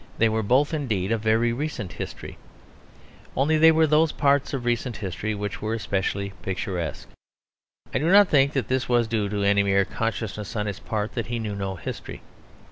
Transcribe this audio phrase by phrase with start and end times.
[0.17, 2.39] They were both, indeed, of very recent history;
[3.37, 7.07] only they were those parts of recent history which were specially picturesque.
[7.93, 11.13] I do not think that this was due to any mere consciousness on his part
[11.13, 12.23] that he knew no history.